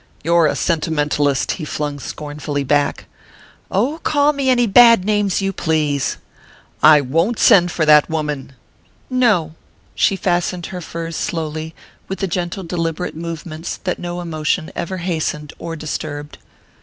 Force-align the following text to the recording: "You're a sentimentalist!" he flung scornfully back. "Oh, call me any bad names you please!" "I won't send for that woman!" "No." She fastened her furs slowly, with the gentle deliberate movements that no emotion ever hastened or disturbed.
"You're 0.23 0.47
a 0.47 0.55
sentimentalist!" 0.55 1.51
he 1.51 1.63
flung 1.63 1.99
scornfully 1.99 2.63
back. 2.63 3.05
"Oh, 3.69 3.99
call 4.01 4.33
me 4.33 4.49
any 4.49 4.65
bad 4.65 5.05
names 5.05 5.43
you 5.43 5.53
please!" 5.53 6.17
"I 6.81 7.01
won't 7.01 7.37
send 7.37 7.69
for 7.71 7.85
that 7.85 8.09
woman!" 8.09 8.53
"No." 9.11 9.53
She 9.93 10.15
fastened 10.15 10.65
her 10.73 10.81
furs 10.81 11.15
slowly, 11.15 11.75
with 12.07 12.17
the 12.17 12.25
gentle 12.25 12.63
deliberate 12.63 13.15
movements 13.15 13.77
that 13.83 13.99
no 13.99 14.21
emotion 14.21 14.71
ever 14.75 14.97
hastened 14.97 15.53
or 15.59 15.75
disturbed. 15.75 16.39